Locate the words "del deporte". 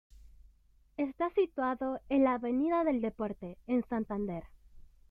2.83-3.59